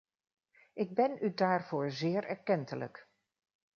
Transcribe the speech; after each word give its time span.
Ik 0.73 0.93
ben 0.95 1.17
u 1.21 1.33
daarvoor 1.33 1.91
zeer 1.91 2.23
erkentelijk. 2.23 3.09